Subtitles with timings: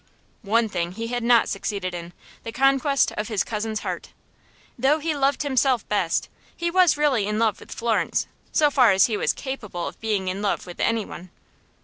[0.41, 4.09] One thing he had not succeeded in, the conquest of his cousin's heart.
[4.75, 6.27] Though he loved himself best,
[6.57, 10.27] he was really in love with Florence, so far as he was capable of being
[10.27, 11.29] in love with any one.